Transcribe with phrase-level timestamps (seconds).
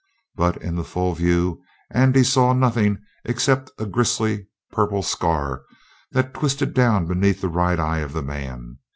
[0.33, 5.61] But in the full view Andy saw nothing except a grisly, purple scar
[6.11, 8.79] that twisted down beneath the right eye of the man.